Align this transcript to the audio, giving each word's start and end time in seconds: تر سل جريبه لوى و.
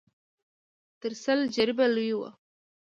تر 1.01 1.11
سل 1.23 1.39
جريبه 1.55 1.85
لوى 1.95 2.13
و. 2.17 2.21